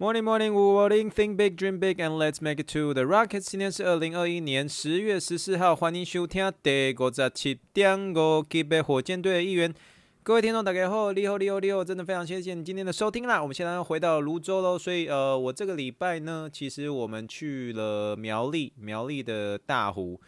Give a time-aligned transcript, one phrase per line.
[0.00, 1.10] Morning, morning, morning.
[1.10, 3.40] Think big, dream big, and let's make it to the rocket.
[3.40, 9.74] 今天是二零二一年十月十四号，欢迎收听第五十七点五级别火箭队的一员。
[10.22, 13.42] 各位听众，大家好，你好，你好，你好，真的非常谢谢你今天的收听啦。
[13.42, 20.18] 我们现在要回到泸州喽，所以呃，我这个礼拜呢，其实我们去了苗栗，苗栗的大湖。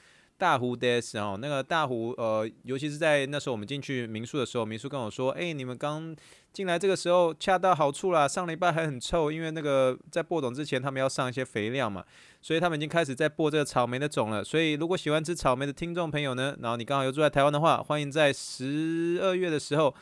[0.42, 6.12] 大湖 days 哦，那个大湖呃，尤其是在那时候我们进去民宿的时候，民宿跟我说，哎、你们刚
[6.52, 8.26] 进来这个时候恰到好处啦。
[8.26, 12.04] 上礼拜还很臭，因为那个在播种之前，他们要上一些肥料嘛，
[12.40, 14.42] 所以他们已经开始在播这个草莓的种了。
[14.42, 19.94] 所以如果喜欢吃草莓的听众朋友呢，然后你刚好又住在台湾的话，欢迎在十二月的时候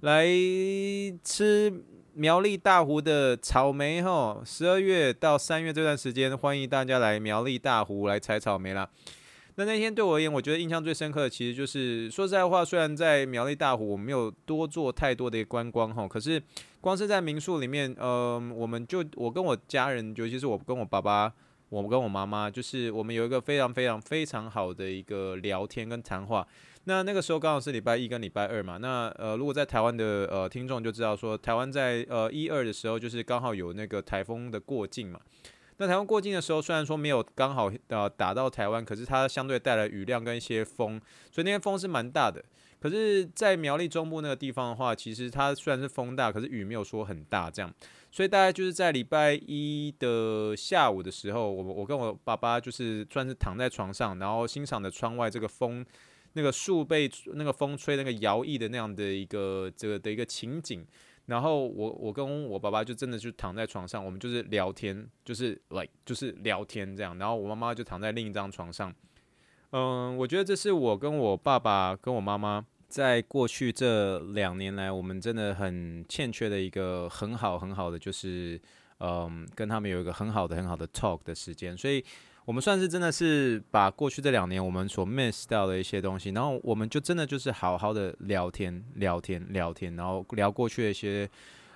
[0.00, 0.26] 来
[1.24, 1.72] 吃
[2.12, 4.42] 苗栗大湖的草莓哈。
[4.44, 8.86] 十二月到三月这段时间，欢迎大家来苗栗大湖来采草莓啦。
[9.58, 16.42] 那那天对我而言，我觉得印象最深刻的，其实就是说实在话，虽然在苗栗大湖我没有多做太多的观光哈，可是
[16.80, 21.32] 光是在民宿里面，呃，我们就我跟我家人，尤其是我跟我爸爸，
[21.70, 26.46] 我跟我妈妈，就是我们有一个非常非常非常好的一个聊天跟谈话。
[26.84, 35.18] 那那个时候刚好是礼拜一跟礼拜二嘛，那呃，如果在台湾的呃听众就知道说，台湾在呃一二的时候，就是刚好有那个台风的过境嘛。
[35.78, 42.42] 那台湾过境的时候，虽然说没有刚好呃打到台湾，可是它相对带来雨量跟一些风，所以那天风是蛮大的。
[42.78, 47.72] 可是，在苗栗中部那个地方的话，其实它虽然是风大，可是雨没有说很大这样。
[48.12, 55.84] 所以大概就是在礼拜一的下午的时候，我我跟我爸爸就是算是躺在床上，然后欣赏着窗外这个风，
[56.34, 60.86] 那个树被那个风吹那个摇曳的那样的一个这个的一个情景。
[61.26, 67.16] 然后我我跟我爸爸就真的就躺在床上，我们就是聊天，就是 like 就是聊天这样。
[67.18, 68.94] 然后我妈妈就躺在另一张床上。
[69.70, 78.60] 嗯，我觉得这是我跟我爸爸跟我妈妈在过去这两年来，我们真的很欠缺的一个很好很好的，就是
[79.00, 82.04] 嗯跟他们有一个很好的很好的 talk 的时间，所以。
[82.46, 91.28] 我们算是真的是把过去这两年我们所 miss 掉的一些东西，然后我们就真的就是好好的聊天、聊天、聊天，然后聊过去的一些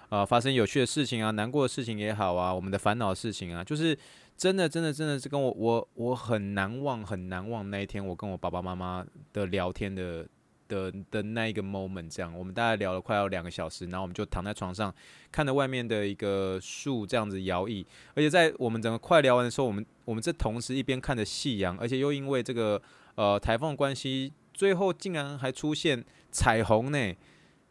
[0.08, 3.98] 呃发生有趣的事情啊、难过的事情也好啊、我们的烦恼事情啊，就是
[4.36, 10.26] 真的、真的、真的是跟我我我很难忘、很难忘那一天，我跟我爸爸妈妈的聊天的。
[10.70, 14.94] 的的那一个 moment，这样，我们大概聊了快要两个小时，然后我们就躺在床上，
[15.32, 22.80] 看着外面的一个树这样子摇曳，而且在我们整个快聊完的时候，我们我们这同时一边看着夕阳，而且又因为这个
[23.16, 27.14] 呃台风的关系，最后竟然还出现彩虹呢，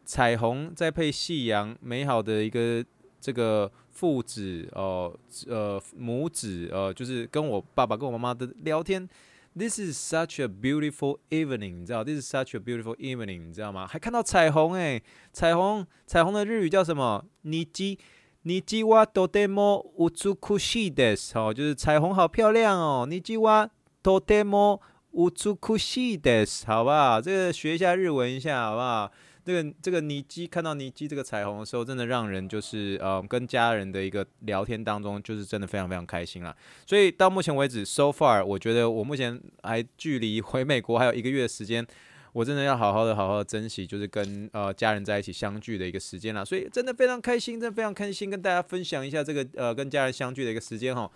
[0.04, 2.84] 彩虹再配夕阳，美好的一个
[3.20, 5.12] 这个父子哦
[5.48, 9.08] 呃，呃母子呃，就是跟我爸爸跟我妈妈的聊天。
[9.57, 12.03] This is such a beautiful evening，你知道？
[12.03, 13.87] This is such a beautiful evening，你知道吗？
[13.87, 15.01] 还看到彩虹诶，
[15.31, 17.23] 彩虹，彩虹的日语叫什么？
[17.43, 17.97] 虹，
[18.43, 21.37] 虹はとても美しいです。
[21.37, 23.07] 哦，就是彩虹好漂亮哦。
[23.09, 23.69] 虹は
[24.03, 24.81] とても
[25.13, 27.21] 美しいです，好不好？
[27.21, 29.11] 这个学一下日文一下，好不好？
[29.44, 36.54] 这个这个尼基看到尼基这个彩虹的时候，真的让人就是呃跟家人的一个聊天当中，就是真的非常非常开心啦。
[36.86, 41.86] 所以到目前为止，so far，我觉得我目前还距离回美国还有一个月的时间，
[42.32, 46.44] 我真的要好好的好好的珍惜，就是跟呃家人在一起相聚的一个时间啦。
[46.44, 51.10] 所以真的非常开心，真的非常开心跟大家分享一下这个呃跟家人相聚的一个时间哈。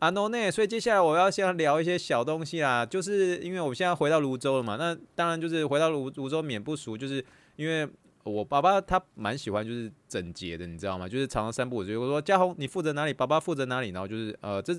[0.00, 7.24] 啊，no 呢，所以接下来我要先聊一些小东西啦，就是因为我现在回到泸州了嘛，那当然就是回到泸泸州免不俗就是。
[7.60, 7.86] 因为
[8.24, 11.06] 我爸爸他蛮喜欢就是整洁的，你知道吗？
[11.06, 14.74] 就是常常散步，我就说嘉宏你负责哪里，爸爸负责哪里，然后就是呃，这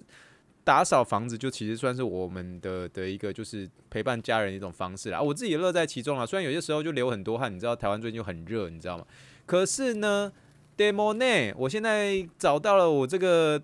[0.64, 5.22] 打扫房子就其实算是我们的的一个就是陪伴家人的一种方式啦。
[5.22, 9.06] 我自己乐在其中啊，虽然有些时候就流很多汗，你知道台湾最近就很热，你知道吗？
[9.46, 10.34] 可是呢
[10.76, 13.62] ，demo 呢，我现在找到了我这个。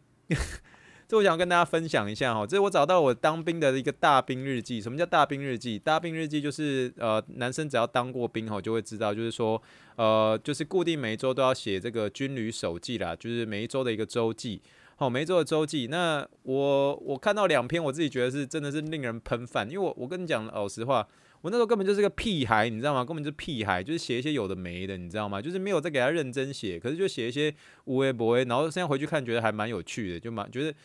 [1.08, 4.82] 这我想跟大家分享一下哈，这是我找到我当兵的一个大兵日记。
[4.82, 5.80] 什么叫大兵日记？
[5.80, 9.62] 大兵日记就是呃，男生只要当过兵哈，就会知道，就是说
[9.96, 14.62] 呃，就是固定每一周都要写这个军旅手记啦，就是每一周的一个周记。
[14.98, 15.88] 好，每一周的周记。
[15.88, 21.08] 那我我看到两篇，我自己觉得是真的是令人喷饭，因为我我跟你讲老实话，
[21.40, 23.06] 我那时候根本就是个屁孩，你知道吗？
[23.06, 25.42] 根本就是屁孩，就是写一些有的没的，你知道吗？
[25.42, 27.54] 就是没有在给他认真写，可是就写一些
[27.86, 30.76] 无为不为，然后现在回去看，觉得还蛮有趣的，就蛮觉得。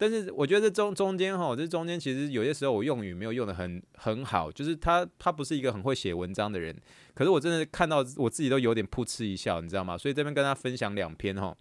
[0.00, 6.72] 但是我觉得这中中间哈，这中间其实有些时候我用语没有用得很很好，就是他他不是一个很会写文章的人，
[7.14, 9.98] 可是我真的看到我自己都有点噗嗤一笑，你知道吗？
[9.98, 11.52] 所以这边跟他分享两篇哈，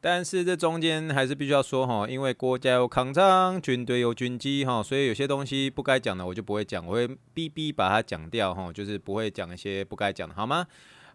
[0.00, 10.64] 但是这中间还是必须要说哈，因为国家有抗战，军队有军机哈，所以有些东西不该讲的我就不会讲，我会逼逼把它讲掉哈，就是不会讲一些不该讲的，好吗？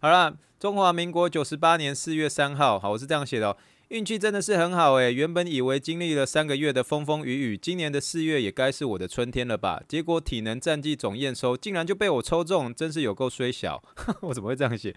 [0.02, 3.56] 好了，中华民国九十八年四月三号，好，我是这样写的。
[3.92, 9.84] 运气真的是很好诶，原本以为经历了三个月的风风雨雨，今年的四月也该是我的春天了吧？
[9.86, 13.84] 结果体能战绩总验收竟然就被我抽中，真是有够衰小。
[14.24, 14.96] 我怎么会这样写？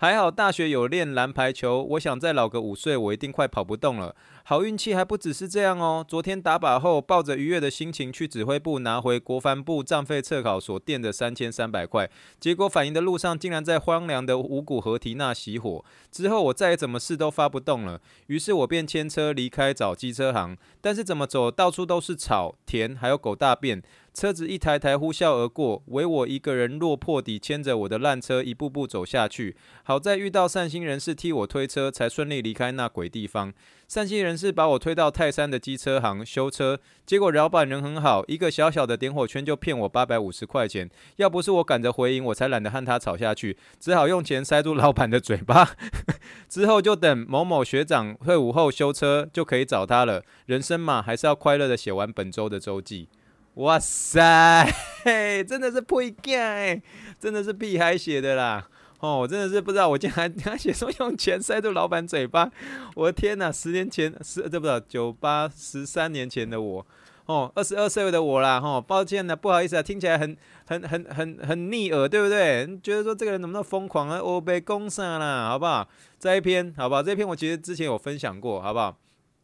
[0.00, 4.16] 还好大学有练蓝排球，我想再老个五岁，我一定快跑不动了。
[4.44, 12.10] 好运气还不只是这样哦，昨天打靶后，抱着愉悦的心情去指挥部拿回国防部战费测考所垫的三千三百块，
[12.40, 15.84] 结果返营的路上竟然在荒凉的五股河堤那熄火。
[16.10, 18.00] 之后我再怎么试都发不动了，
[18.32, 23.82] 于是我便牵车离开找机车行，但是怎么走到处都是草田，还有狗大便。
[24.14, 29.56] 车子一台台呼啸而过，唯我一个人落魄地牵着我的烂车一步步走下去。
[29.84, 33.52] 好在遇到善心人士替我推车，才顺利离开那鬼地方。
[33.88, 40.90] 善心人士把我推到泰山的机车行修车，结果老板人很好，一个小小的点火圈就骗我八百五十块钱。
[41.16, 45.70] 要不是我赶着回营，我才懒得和他吵下去，只好用钱塞住老板的嘴巴。
[46.50, 50.22] 之后就等某某学长退伍后修车，就可以找他了。
[50.44, 53.08] 人生嘛，还是要快乐的写完本周的周记。
[53.54, 54.66] 哇塞，
[55.04, 56.82] 嘿， 真的是屁孩哎，
[57.20, 58.66] 真的是屁孩写的啦！
[59.00, 62.50] 哦，我真的是不知道，我竟然他写说用钱塞住老板嘴巴，
[62.94, 63.52] 我的天哪！
[63.52, 64.80] 十年前是对不对？
[64.88, 66.86] 九八十三年前的我，
[67.26, 70.34] 哦，二十二岁的我啦，哈、哦，抱歉了，不好意思啊，听起来很
[70.66, 72.64] 很很很很逆耳，对不对？
[72.66, 74.22] 你觉得说这个人怎么那么疯狂啊？
[74.22, 75.86] 我被攻上了，好不好？
[76.18, 77.02] 这一篇，好不好？
[77.02, 78.96] 这一篇我其实之前有分享过，好不好？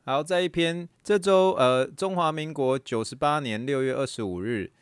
[0.09, 4.73] 好，再一篇，这周呃，中华民国九十八年六月二十五日，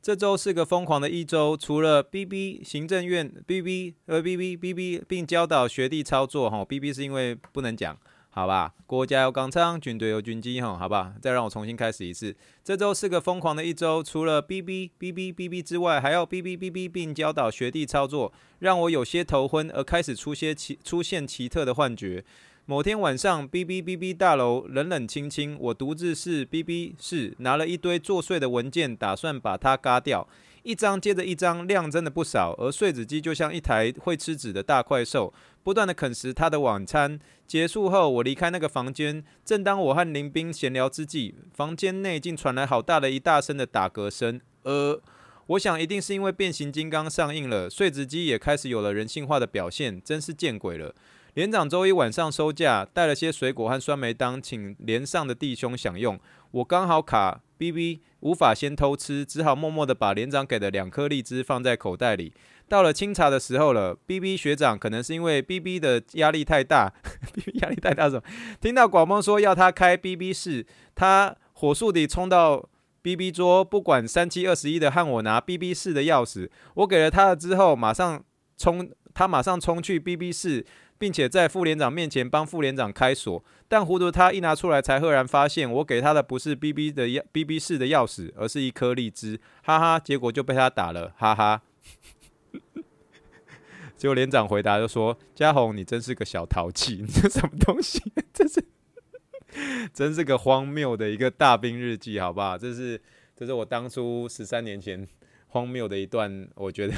[0.00, 7.98] 这周是个疯狂的一周，除了 BB 行政院 BB 呃 BB BB 并教导学弟操作哈，BB 是因为不能讲，
[8.30, 8.74] 好吧？
[8.86, 11.14] 国家有钢枪，军队有军机哈，好吧？
[11.20, 22.24] 再让我重新开始一次，这周是个疯狂的一周，除了 BB BB BB 之外，还要 BB BB 并教导学弟操作，让我有些头昏，而开始出些奇出现奇特的幻觉。
[22.68, 30.26] 某天晚上，B B B B 大楼冷冷清清，我独自是 B B 室，拿了一堆作祟的文件，打算把它嘎掉，
[30.64, 32.56] 一张接着一张，量真的不少。
[32.58, 35.32] 而碎纸机就像一台会吃纸的大怪兽，
[35.62, 37.20] 不断地啃食他的晚餐。
[37.46, 44.40] 结束后，我离开那个房间，正当我和林斌闲聊之际，房间内竟传来好大的一大声的打嗝声。
[44.64, 45.00] 呃，
[45.46, 50.92] 我想一定是因为变形金刚上映了，碎纸机也开始有了人性化的表现，真是见鬼了。
[51.36, 56.18] 连长周一晚上收假，带了些水果和酸梅当，请连上的弟兄享用。
[56.50, 62.32] 我刚好卡 BB，无法先偷吃，只好默默地把连长给的两颗荔枝放在口袋里。
[62.70, 66.90] 到了清查的时候了，BB 学长可能是因为 BB 的压力太大，
[67.34, 68.22] BB 压力太大什么？
[68.58, 72.66] 听到广播说要他开 BB 室，他火速地冲到
[73.02, 76.48] BB 桌，不管三七二十一的和我拿 BB 室的钥匙。
[76.76, 78.24] 我给了他了之后，马上
[78.56, 80.64] 冲，他马上冲去 BB 室。
[80.98, 91.62] 并且在副连长面前帮副连长开锁，但糊涂他一拿出来，才赫然发现我给他的不是 BB 的钥 BB 室的钥匙，而是一颗荔枝，哈哈，结果就被他打了，哈哈。
[93.96, 98.00] 结果连长回答就说：“嘉宏，你真是个小淘气，你 这什么东西？
[98.32, 98.62] 这是，
[99.92, 102.58] 真是个荒谬的一个大兵日记，好不好？
[102.58, 103.00] 这是，
[103.34, 105.06] 这是我当初十三年前
[105.48, 106.94] 荒谬的一段，我觉得。”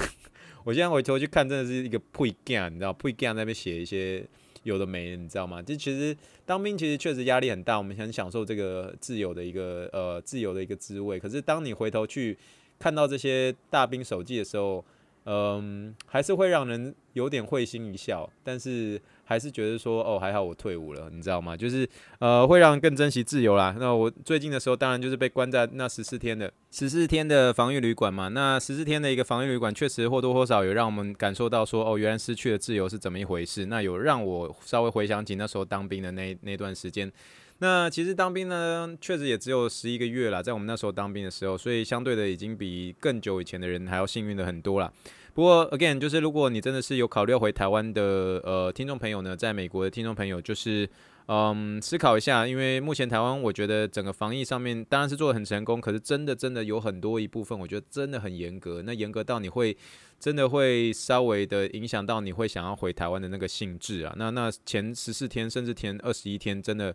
[0.68, 4.22] 我现在回头去看，真的是一个破 gun，，你知道，pre game 那边写一些
[4.64, 5.62] 有的没的，你知道吗？
[5.62, 11.18] 就其实当兵其实确实压力很大，我们很享受这个自由的一个呃自由的一个滋味。
[11.18, 12.36] 可是当你回头去
[12.78, 14.84] 看到这些大兵手记的时候，
[15.24, 21.54] 嗯，还是会让人有点会心一笑，但是还是觉得说，哦，还好我退伍了，你知道吗？
[21.54, 21.86] 就是
[22.18, 23.76] 呃，会让更珍惜自由啦。
[23.78, 28.28] 那我最近的时候，当然就是被关在那十四天的十四天的防疫旅馆嘛。
[28.28, 33.66] 那十四天的一个防疫旅馆，确实或多或少有让我们感受到说，哦，原来失去了自由是怎么一回事。
[33.66, 37.12] 那有让我稍微回想起那时候当兵的那那段时间。
[37.58, 44.90] 那其实当兵呢，确实也只有十一个月啦，在我们那时候当兵的时候，所以相对的已经比更久以前的人还要幸运的很多啦。
[45.38, 50.90] 不过，again，就是如果你真的是有考虑要回台湾的呃听众朋友呢，在美国的听众朋友，就是
[51.26, 59.76] 嗯思考一下，因为目前台湾我觉得整个防疫上面当然是做的很成功，可是真的真的有很多一部分，我觉得真的很严格，那严格到你会
[60.18, 64.12] 真的会稍微的影响到你会想要回台湾的那个性质啊。
[64.16, 66.92] 那那前十四天甚至前二十一天，真的。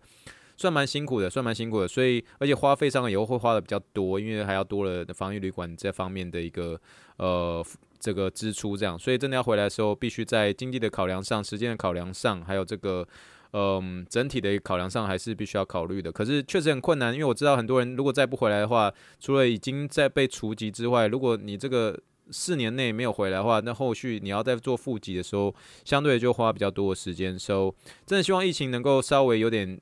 [0.55, 6.79] 算蛮辛苦的，算蛮辛苦的，所以而且花费上以后会花的比较多，因为还要多了防疫旅馆这方面的一个
[7.17, 7.65] 呃
[8.03, 13.07] 这个支出，这样，所以真的要回来的时候，必须在经济的考量上、时间的考量上，还有这个
[13.53, 16.11] 嗯、整体的一个考量上，还是必须要考虑的。
[16.11, 18.91] 可是确实很困难，因为我知道很多人如果再不回来的话，
[19.21, 21.97] 除了已经在被除籍之外，如果你这个
[22.31, 25.55] 四年内没有回来的话，那后续你要再做复籍的时候，
[25.85, 27.39] 相对就花比较多的时间。
[27.39, 27.73] 所以
[28.05, 29.79] 真的希望疫情能够稍微有点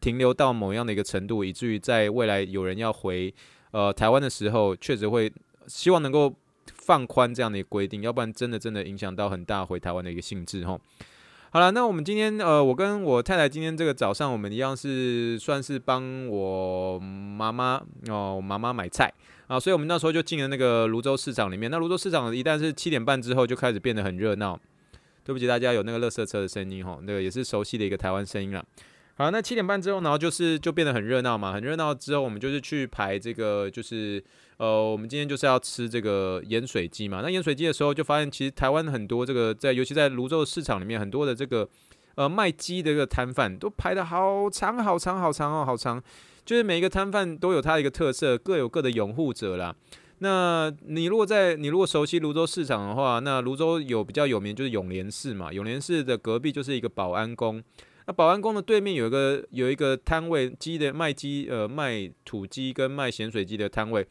[0.00, 3.32] 停留到某样的一个程度，以至于在未来有人要回
[3.72, 5.30] 呃台湾的时候，确实会
[5.66, 6.34] 希望能够
[6.74, 10.80] 放宽这样的一个规定，要不然真的真的影响到很大回台湾的一个性质吼。
[11.52, 19.12] 好了，那我们今天呃，我跟我太太今天这个早上，我们一样是算是帮我妈妈哦，妈妈买菜
[19.48, 21.68] 啊，所以我们那时候就进了那个泸州市场里面。
[21.68, 24.58] 那泸州市场一旦是七点半之后，就开始变得很热闹。
[25.24, 28.64] 对不起大家有那个垃圾车的声音吼，那个也是熟悉的一个台湾声音了。
[29.20, 34.24] 好，那七点半之后，然后就是就变得很热闹嘛，很热闹之后，我们就是去排这个，就是
[34.56, 37.20] 呃，我们今天就是要吃这个盐水鸡嘛。
[37.22, 41.68] 那盐水鸡的时候，就发现其实台湾很多这个在，尤其在泸州市场里面，很多的这个
[42.14, 46.02] 呃卖鸡的这个摊贩都排得好长好长好长哦，好长，
[46.46, 49.76] 就是每一个摊贩都有它的一个特色，各有各的拥护者啦。
[50.20, 57.62] 那你如果在你如果熟悉泸州市场的话，那泸州有比较有名就是永联寺嘛，永联寺的隔壁就是一个保安宫。
[58.06, 64.06] 那保安宫的对面有一个有一个摊位，鸡的卖鸡，呃，卖土鸡跟卖咸水鸡的摊位。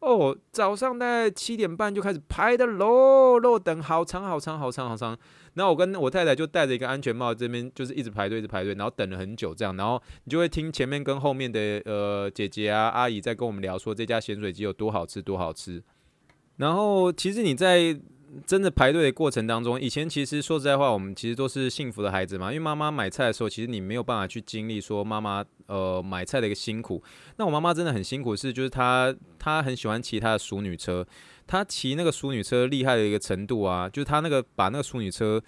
[0.00, 5.18] 哦，早上大概七点半就开始排的喽，喽等好长好长好长好长。
[5.54, 9.74] 然后我跟我太太就戴着一个安全帽，这边就是一直排队，一直排队，然后等了很久这样。
[9.76, 15.82] 然后你就会听前面跟后面的呃姐姐啊阿姨在跟我们聊说这家咸水鸡有多好吃多好吃。
[16.56, 17.98] 然后其实你在。
[18.46, 22.48] 真的排队的过程当中，以前其实说实在话，我们其实都是幸福的孩子嘛。
[22.48, 27.02] 因为妈妈买菜的时候，其实你没有办法去经历说妈妈呃买菜的一个辛苦。
[27.36, 31.06] 那我妈妈真的很辛苦，是就是她她很喜欢骑她的淑女车，
[31.46, 35.42] 她骑那个淑女车厉害的一个程度啊，就是她那个把那个淑女车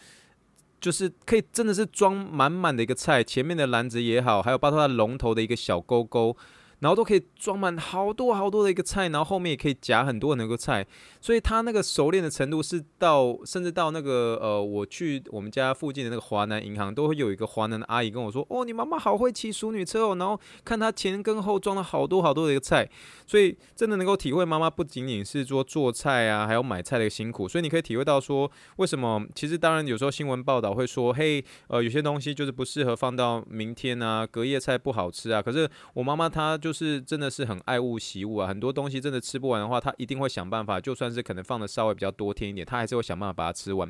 [0.81, 6.37] 就是可以真的是装满满的一个菜，前面的篮子也好，还有包括它龙头的一个小钩钩。
[6.81, 10.87] 然后都可以装满好多好多的一个菜，然后后面也可以夹很多的那个菜，
[11.21, 22.87] 所以他那个熟练的程度是到，甚至到那个呃，我去我们家附近的那个华南银行，都会有一个华南的阿姨跟我说：“哦，你妈妈好会骑淑女车哦。”然后看她前跟后装了好多好多的一个菜，
[23.27, 27.49] 所以真的能够体会妈妈不仅仅是说做菜啊，还有买菜的辛苦。
[27.49, 36.59] 所以你可以体会到说，为什么其实当然有时候新闻报道会说：“嘿，呃，有些东西就是不适合放到明天啊，隔夜菜不好吃啊。”可是我妈妈她。
[36.67, 43.89] 就是真的是很爱物惜物啊，很多东西真的吃不完的话，他一定会想办法，就算是可能放的稍微比较多天一点，他还是会想办法把它吃完。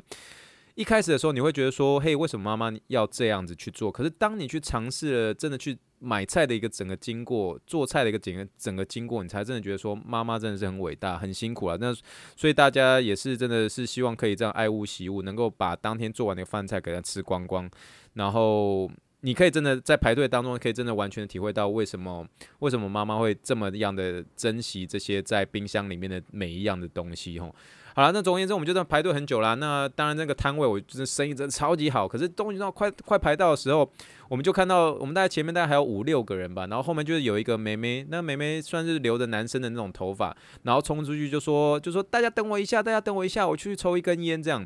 [0.75, 3.91] 一开始的时候，你会觉得说，嘿，为什么妈妈要这样子去做？
[3.91, 11.75] 可是当你去尝试了，真的去买菜的一个整个经过，做菜的一个整个整个经过，你才真的觉得说，妈妈真的是很伟大，很辛苦啊。
[11.81, 11.91] 那
[12.35, 17.67] 所以大家也是真的是希望可以这样爱物惜物，能够把当天做完的饭菜给他吃光光，
[18.13, 18.87] 然后。
[19.21, 22.25] 你可以真的在排队当中，可以真的完全体会到为什么
[22.59, 27.53] 为什么妈妈会这么样的珍惜这些在冰箱里面的每一样的东西吼。
[27.95, 29.55] 好了，那总而言之，我们就这样排队很久啦。
[29.55, 32.07] 那当然，那个摊位我就是生意真的超级好。
[32.07, 33.91] 可是东西到快快排到的时候，
[34.29, 44.63] 我们就看到我们大概前面大概还有五六个人吧，然后后面就是有一个妹妹，那妹妹算是留着男生的那种头发，然后冲出去就说就说大家等我一下，大家等我一下，我去抽一根烟这样。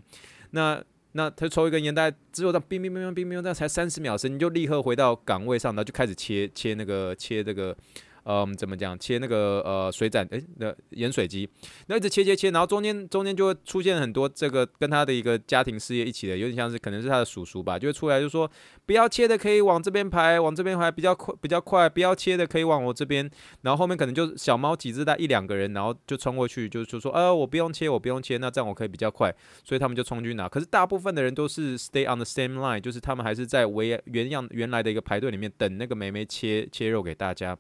[0.50, 7.76] 那那他抽一根烟，大概只有在冰冰冰冰冰冰，那才三十秒时，你就立刻回到岗位上，然后就开始切切那个切这个。
[8.24, 8.98] 嗯，怎么讲？
[9.00, 11.50] 切那个呃水斩，诶，那盐水鸡，
[11.88, 18.50] 那一直切切切，然后中间中间就会出现很多这个跟他的一个家庭事业一起的，有点像是可能是他的叔叔吧，就会出来就说
[18.86, 23.28] 不要切的可以往这边排，往这边排比较快比较快，不要切的可以往我这边，
[23.62, 30.48] 然后后面可能就是小猫几只带一两个人，然后就冲过去就就说呃我不用切我不用切，那这样我可以比较快，所以他们就冲去拿。
[30.48, 37.58] 可是大部分的人都是 stay on the same line，就是他们还是在原原样原来的一个排队里面等那个妹妹切切肉给大家。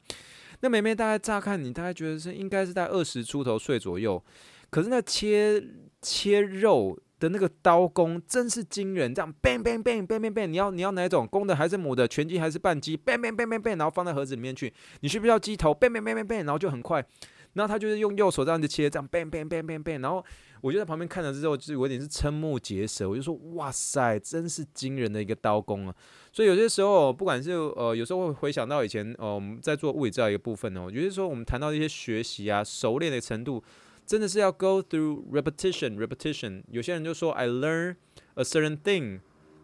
[0.61, 4.23] 那妹妹大概乍看你大概觉得是应该是在二十出头岁左右，
[4.69, 5.63] 可是那切
[6.01, 11.27] 切肉的那个刀工真是惊人，这样 bang bang bang bang bang bang，你要你要哪种？
[11.27, 17.05] 公的还是母的，全鸡还是半鸡，bang bang bang bang bang，然后放在盒子里面去，你需不需要鸡头，bang bang bang bang bang，然后就很快，
[17.53, 20.23] 然后他就是用右手这样子切，这样 bang bang bang bang bang，然后。
[20.63, 23.09] 我就在旁边看了之后，就是有点是瞠目结舌。
[23.09, 25.95] 我就说：“哇塞，真是惊人的一个刀工啊！”
[26.31, 33.63] 所以有些时候，不管是呃，有时候会回想到以前，呃，我们在做物理治疗一个部分呢，有些时候我们谈到一些学习啊、熟练的程度，
[34.05, 36.61] 真的是要 go through repetition, repetition。
[36.69, 37.95] 有些人就说：“I learn
[38.35, 39.21] a certain thing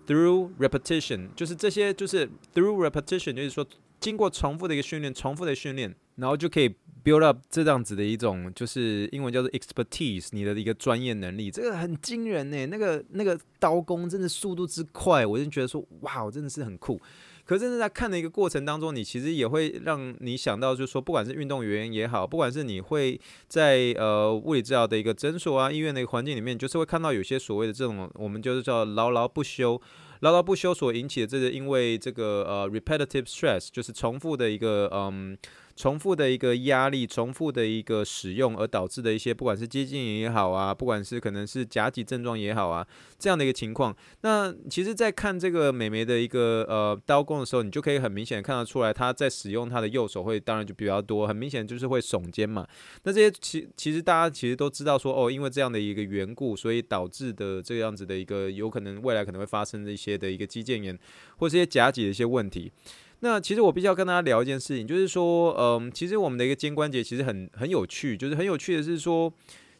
[0.08, 3.64] through repetition。”就是这些，就是 through repetition，就是说
[4.00, 6.76] 经过重复的一个训练，重复的训练，然后就可以。
[7.04, 12.66] build up 这样子的一种，就是英文叫做 expertise，你的一个专业能力，这个很惊人呢。
[12.66, 17.00] 那个那个刀工真的速度之快，我就觉得说，哇，真的是很酷。
[17.46, 29.82] 可是，在看的一个过程当中，你其实也会让你想到，就是说，不管是运动员也好，不管是你会在呃物理治疗的一个诊所啊、医院的一个环境里面，就是会看到有些所谓的这种，我们就是叫劳劳不休。
[30.20, 35.38] 劳劳不休所引起的这个，因为这个呃 repetitive stress 就是重复的一个嗯。
[35.78, 42.86] 重复的一个压力，重复的一个使用而导致的一些，不管是肌腱炎也好啊，不管是可能是夹挤症状也好啊，
[43.20, 43.96] 这样的一个情况。
[44.22, 52.68] 那其实，在看这个美眉的一个呃刀工的时候，你就可以很明显看得出来，她在使用她的右手会，当然就比较多，很明显就是会耸肩嘛。
[53.04, 60.98] 那这些其其实大家其实都知道说，哦，因为这样的一个缘故，所以导致的这样子的一个有可能未来可能会发生的一些的一个肌腱炎
[61.38, 62.72] 或是一些夹挤的一些问题。
[63.22, 69.34] 那其实我必须要跟大家聊一件事情，就是说，嗯，其实我们的一个肩关节其实很很有趣，就是很有趣的是说，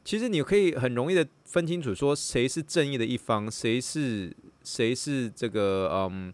[0.04, 6.34] 其实你可以很容易的分清楚说谁是正义的一方，谁是谁是这个嗯，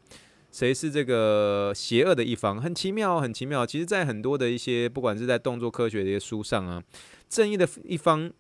[0.50, 3.66] 谁是这个邪恶的一方，很奇妙，很奇妙。
[3.66, 6.82] 其实，在很多的一些不管是在动作科学的一些书上啊，
[7.28, 8.32] 正义的一方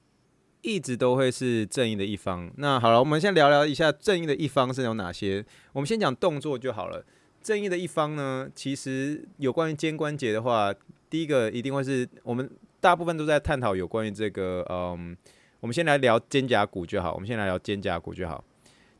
[0.61, 2.49] 一直都会是正义的一方。
[2.55, 5.45] 那好了，我们先聊聊一下正义的一方是有哪些。
[5.73, 7.03] 我们先讲动作就好了。
[7.43, 10.73] 正义的一方呢，其实有关于肩关节的话，
[11.09, 15.15] 第一个一定会是我们大部分都在探讨有关于这个，嗯，
[15.59, 17.13] 我们先来聊肩胛骨就好。
[17.13, 18.43] 我们先来聊肩胛骨就好。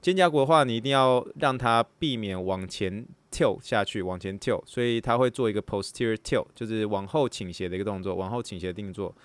[0.01, 9.15] 肩胛骨的话，你一定要让它避免往前跳下去，往前跳所以它会做一个 posterior tilt，就是往后倾斜的一个动作，往后倾斜的定做。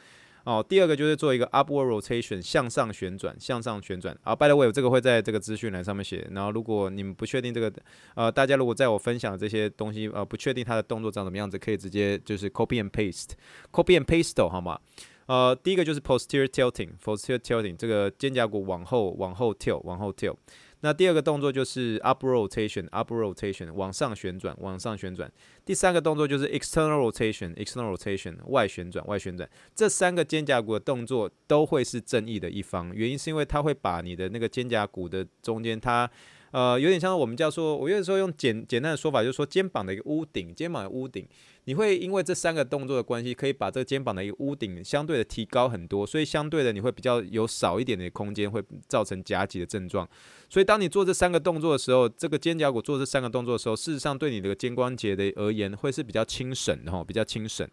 [0.49, 4.17] 哦，第二个就是做一个 upward rotation，向上旋转，向上旋转。
[4.23, 6.27] 啊，by the way，这个会在这个资讯栏上面写。
[6.31, 7.71] 然后，如果你们不确定这个，
[8.15, 14.81] 呃，大家如果在我分享的这些东西，呃，不确定它的动作长什么样子，可以直接就是 copy and paste，copy and paste，好吗？
[15.27, 20.35] 呃，第一个就是 posterior tilting，posterior tilting，这个肩胛骨往后往后 tilt，往后 tilt。
[20.81, 25.31] 那第二个动作就是 up rotation up rotation，往上旋转，往上旋转。
[25.65, 29.49] 第三个动作就是 external rotation，external rotation 外旋转，外旋转。
[29.75, 36.09] 这三个肩胛骨的动作都会是正义的一方，原因是因为它会把你的那个肩胛骨的中间，它
[36.53, 41.27] 呃有点像我们叫说，我有时候用简简单的说法，就是说肩膀的一个屋顶，肩膀的屋顶。
[41.65, 50.09] 你会因为这三个动作的关系，可以把这个肩膀的一个屋顶相对的提高很多，所以相对的你会比较有少一点的空间，会造成夹脊的症状。
[50.49, 57.69] 所以当你做这三个动作的时候，这个肩胛骨做这三个动作的时候，事实上对你的肩关节的而言会是比较轻省的哈，比较轻省。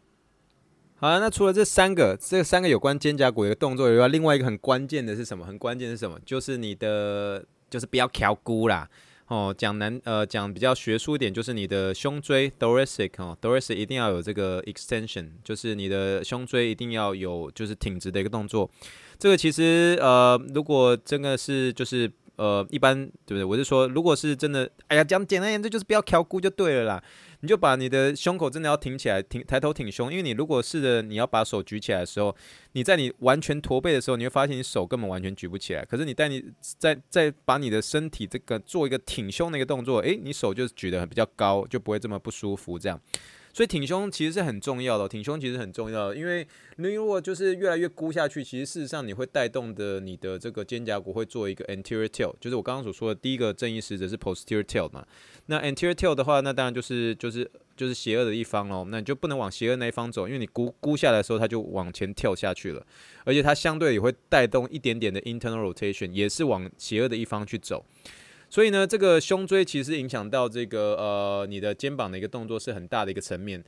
[0.98, 5.46] 好了，那除了这三个，这三个有关肩胛骨的一个动作以外，另外一个很关键的是什么？
[5.46, 6.20] 很关键是什么？
[6.26, 8.90] 就是你的，就是不要翘骨啦。
[9.28, 18.70] 哦，讲难呃讲比较学术一点，就是你的胸椎 thoracic 哦 thoracic 一定要有这个 extension，就是你的胸椎一定要有就是挺直的一个动作。
[19.18, 22.96] 这个其实呃如果真的是就是呃一般
[23.26, 23.44] 对不对？
[23.44, 27.04] 我是说，如果是真的，哎呀讲简单点，这就是不要翘骨就对了啦。
[27.42, 32.36] 你就把你的胸口真的要挺起来，挺抬头挺胸，因为你如果试着你要把手举起来的时候，
[32.72, 35.86] 你在你完全驼背的时候，你会发现你手根本完全举不起来。
[35.86, 43.00] 可是你带你在在把你的身体这个做一个挺胸的一个动作，诶，你手就举得比较高，就不会这么不舒服这样。
[43.56, 55.08] 所以挺胸其实是很重要的，挺胸其实很重要，因为你如果就是越来越箍下去，其实事实上你会带动的你的这个肩胛骨会做一个 anterior tilt，就是我刚刚所说的第一个正义使者是 posterior tilt 嘛。
[55.46, 62.86] 那 anterior tilt 的话，那当然就是就是就是邪恶的一方喽，那你就不能往邪恶那一方走，因为你箍箍下来的时候，它就往前跳下去了，
[63.24, 67.86] 而且它相对也会带动一点点的 internal rotation，也是往邪恶的一方去走。
[68.56, 73.62] 所以呢，这个胸椎其实影响到这个呃你的肩膀的一个动作是很大的一个层面。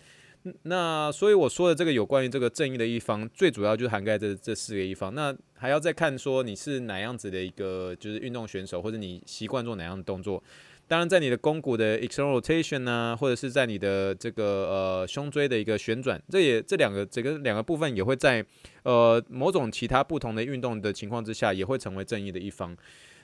[0.61, 5.13] 那所以我说的这个有关于这个正义的一方，最主要就是涵盖这这四个一方。
[5.13, 10.41] 那还要再看说你是哪样子的一个就是运动选手，或者你习惯做哪样的动作。
[10.87, 18.45] 当然，在你的肱骨的 external rotation 呢，或者是在你的这个呃胸椎的一个旋转，这也这两个这个两个部分也会在
[18.83, 22.73] 呃某种其他不同的运动的情况之下，也会成为正义的一方。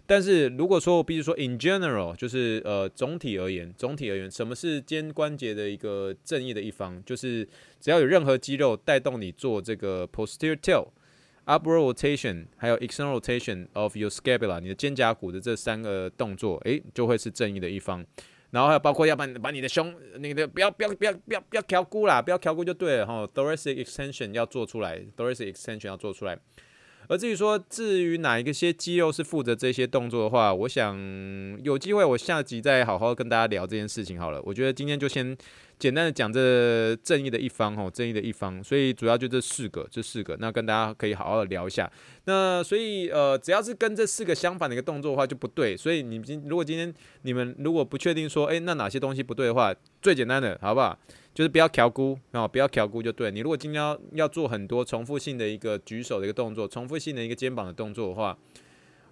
[0.05, 7.01] 但是如果说比如说 in general，就是呃总体而言，总体而言，什么是肩关节的一个正义的一方？
[7.05, 7.47] 就是
[7.79, 10.87] 只要有任何肌肉带动你做这个 posterior tilt、
[11.45, 18.05] upward rotation，还有 external rotation of your scapula，你的肩胛骨的这三个动作，诶，就会是正义的一方。
[18.51, 23.27] 然后还有包括要把把你的胸，那个不要不要不要不要不要翘骨啦，不要翘骨就对了哈。
[23.33, 26.37] thoracic extension 要做出来，thoracic extension 要做出来。
[27.13, 30.97] 而至于说，至于哪一个些肌肉是负责这些动作的话，我想
[31.63, 34.41] 有机会我下集再好好跟大家聊这件事情好了。
[34.43, 35.37] 我觉得今天就先
[35.83, 41.91] 简单的讲这正义的一方吼，正义的一方，所以主要就这四个，这四个，那跟大家可以好好的聊一下。
[42.23, 45.75] 那所以呃，只要是跟这四个相反的一个动作的话就不对。
[45.75, 46.93] 所以你今如果今天
[47.23, 50.97] 你们如果不确定说，诶，那哪些东西不对的话，最简单的好不好？
[51.33, 53.29] 就是不要调估啊，不要调估就对。
[53.29, 58.37] 你如果今天要要做很多重复性的一个举手的一个动作，重复性的一个肩膀的动作的话，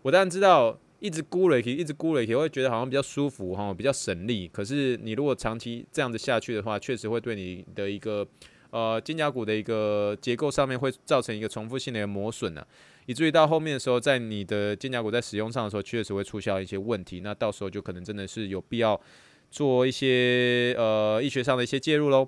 [0.04, 4.48] 我当然知道一直估了，一直估了，也会觉得好像比较舒服哈，比较省力。
[4.48, 8.26] 可是你如果长期这样子下去的话，确实会对你的一个
[8.70, 12.66] 呃肩胛骨的一个结构上面会造成一个重复性的磨损呢，
[13.08, 17.20] 以至于到后面的时候，在你的肩胛骨在使用上的时候，确实会出现一些问题。
[17.20, 19.02] 那到时候就可能真的是有必要。
[19.54, 22.26] 做一些呃医学上的一些介入喽。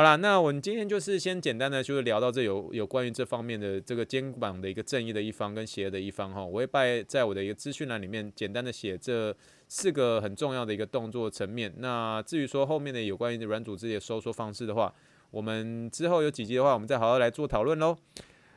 [0.00, 6.42] 好啦，那我们今天就是先简单的就是聊到这有有关于这方面的这个肩膀的一个正义的一方跟邪恶的一方哈。
[6.42, 9.36] 我会拜在我的一个资讯栏里面简单的写这
[9.68, 11.70] 四个很重要的一个动作层面。
[11.76, 14.90] 那至于说后面的有关于软组织的收缩方式的话，
[15.30, 17.94] 我们之后有几集的话，我们再好好来做讨论喽。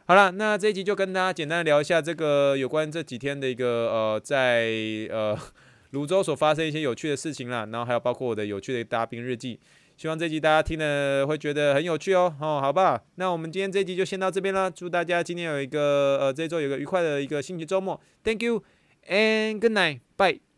[0.06, 4.72] 好了，那这一集就跟大家简单聊一下这个有关这几天的一个呃在
[5.10, 5.38] 呃。
[5.94, 9.60] 泸州所发生一些有趣的事情啦，然后还有包括我的有趣的大兵日记，
[9.96, 18.64] 希望这集大家听了会觉得很有趣哦，哦，好吧，那我们今天这集就先到这边了，祝大家今天有一个呃这周有一个愉快的一个星期周末，Thank you
[19.08, 20.53] and good night，bye。